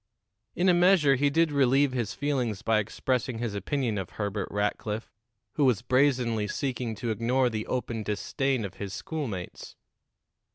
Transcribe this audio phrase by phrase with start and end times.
[0.55, 5.11] In a measure he did relieve his feelings by expressing his opinion of Herbert Rackliff,
[5.57, 9.75] who was brazenly seeking to ignore the open disdain of his schoolmates.